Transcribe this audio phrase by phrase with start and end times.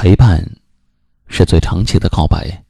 [0.00, 0.40] 陪伴，
[1.26, 2.64] 是最长期的告白。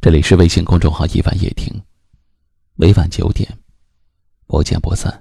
[0.00, 1.82] 这里是微信公众号“一晚夜听”，
[2.78, 3.58] 每晚九点，
[4.46, 5.20] 不见不散。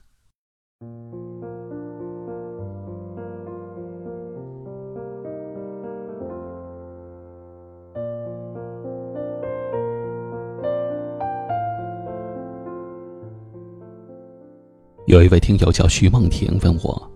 [15.08, 17.12] 有一位听友叫徐梦婷，问我，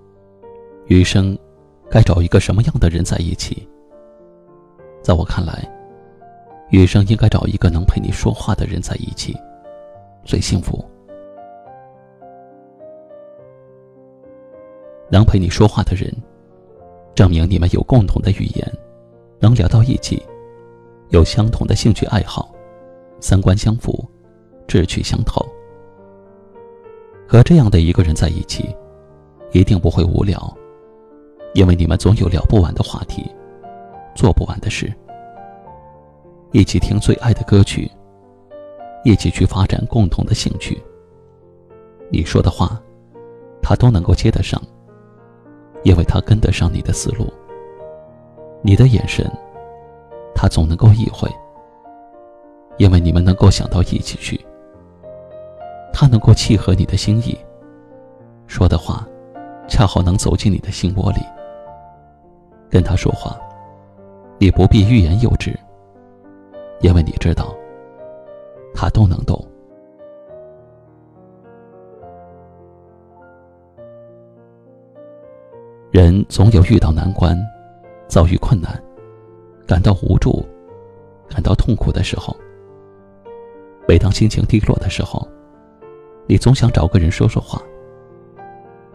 [0.88, 1.38] 余生。
[1.90, 3.68] 该找一个什么样的人在一起？
[5.02, 5.68] 在我看来，
[6.70, 9.36] 余生应该找一个能陪你说话的人在一起，
[10.24, 10.84] 最幸福。
[15.10, 16.14] 能陪你说话的人，
[17.16, 18.72] 证明你们有共同的语言，
[19.40, 20.22] 能聊到一起，
[21.10, 22.54] 有相同的兴趣爱好，
[23.20, 24.08] 三观相符，
[24.68, 25.44] 志趣相投。
[27.28, 28.70] 和这样的一个人在一起，
[29.52, 30.56] 一定不会无聊。
[31.54, 33.30] 因为你们总有聊不完的话题，
[34.16, 34.92] 做不完的事。
[36.52, 37.90] 一起听最爱的歌曲，
[39.04, 40.82] 一起去发展共同的兴趣。
[42.12, 42.82] 你说的话，
[43.62, 44.62] 他都能够接得上，
[45.84, 47.32] 因为他跟得上你的思路。
[48.62, 49.30] 你的眼神，
[50.36, 51.30] 他总能够意会，
[52.78, 54.40] 因为你们能够想到一起去。
[55.94, 57.38] 他能够契合你的心意，
[58.48, 59.08] 说的话，
[59.68, 61.20] 恰好能走进你的心窝里。
[62.70, 63.40] 跟他说话，
[64.38, 65.58] 你不必欲言又止，
[66.82, 67.56] 因为你知道，
[68.74, 69.44] 他都能懂。
[75.92, 77.36] 人总有遇到难关、
[78.08, 78.82] 遭遇困难、
[79.66, 80.46] 感到无助、
[81.28, 82.36] 感到痛苦的时候。
[83.88, 85.28] 每当心情低落的时候，
[86.28, 87.60] 你总想找个人说说话，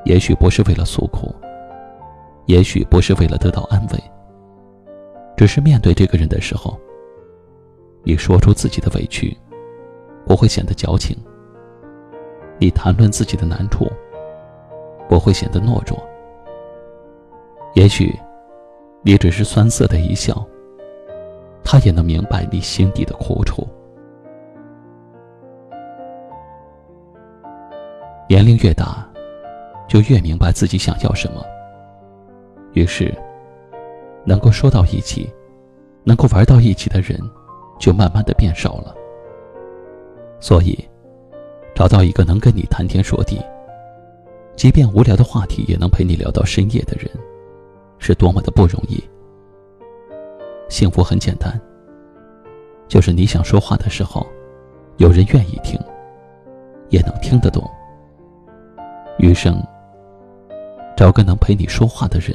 [0.05, 1.35] 也许不是为了诉苦。
[2.47, 3.99] 也许不是为了得到安慰，
[5.37, 6.79] 只是面对这个人的时候，
[8.03, 9.37] 你说出自己的委屈，
[10.27, 11.17] 不会显得矫情；
[12.59, 13.87] 你谈论自己的难处，
[15.09, 15.99] 不会显得懦弱。
[17.75, 18.15] 也许，
[19.03, 20.47] 你只是酸涩的一笑，
[21.65, 23.67] 他也能明白你心底的苦楚。
[28.29, 29.09] 年龄越大，
[29.89, 31.43] 就越明白自己想要什么。
[32.75, 33.13] 于是，
[34.25, 35.33] 能够说到一起，
[36.03, 37.19] 能够玩到一起的人，
[37.79, 38.95] 就慢慢的变少了。
[40.41, 40.77] 所以，
[41.75, 43.41] 找到一个能跟你谈天说地，
[44.57, 47.09] 即便无聊的话题也能陪你聊到深夜的人，
[47.99, 49.03] 是多么的不容易。
[50.69, 51.61] 幸福很简单，
[52.89, 54.27] 就是你想说话的时候，
[54.97, 55.79] 有人愿意听，
[56.89, 57.63] 也能听得懂。
[59.19, 59.63] 余生，
[60.97, 62.35] 找个能陪你说话的人。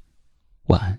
[0.71, 0.97] 晚安。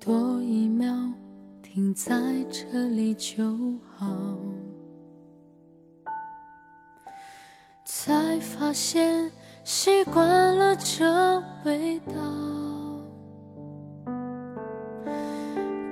[0.00, 1.16] 多一秒。
[1.76, 4.06] 停在这里就好，
[7.84, 9.32] 才发现
[9.64, 12.14] 习惯了这味道，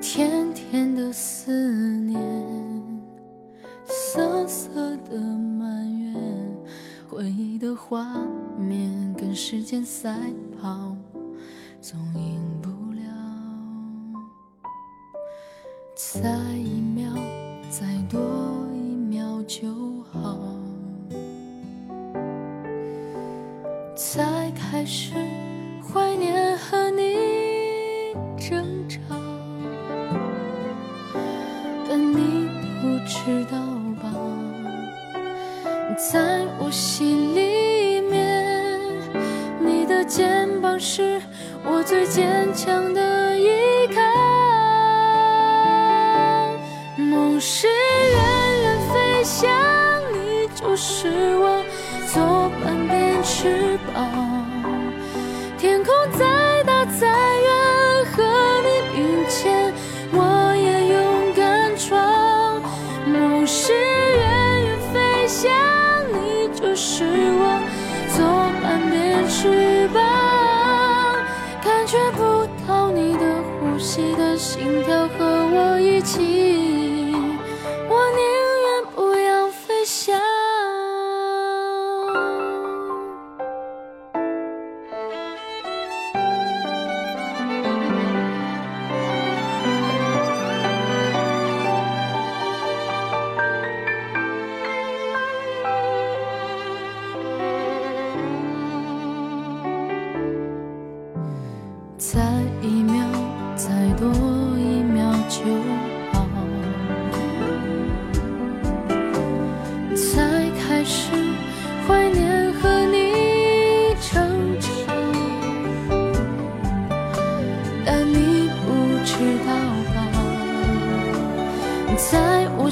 [0.02, 1.50] 甜甜的思
[2.00, 2.20] 念，
[3.86, 6.14] 涩涩的埋怨，
[7.08, 8.04] 回忆的画
[8.58, 10.14] 面跟时间赛
[10.60, 10.94] 跑，
[11.80, 12.68] 总赢不。
[12.68, 12.74] 了。
[15.96, 16.30] 在，
[18.14, 18.20] 多
[18.72, 19.66] 一秒就
[20.12, 20.38] 好。
[23.96, 25.12] 才开始
[25.82, 28.98] 怀念和你争吵，
[31.88, 32.48] 但你
[32.80, 33.58] 不知道
[34.00, 34.12] 吧，
[35.96, 38.80] 在我心里面，
[39.58, 41.20] 你的肩膀是
[41.64, 43.48] 我最坚强的依
[43.92, 44.03] 靠。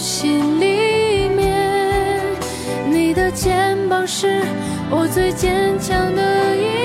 [0.02, 2.20] 心里面
[2.90, 4.42] 你的肩膀是
[4.90, 6.81] 我最坚强的依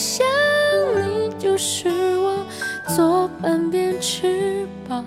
[0.00, 0.26] 想
[0.96, 2.46] 你就是我
[2.96, 5.04] 左半边翅膀